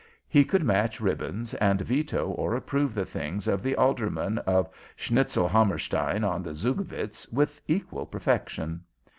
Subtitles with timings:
[0.27, 6.23] He could match ribbons and veto or approve the doings of the aldermen of Schnitzelhammerstein
[6.23, 8.81] on the Zugvitz with equal perfection.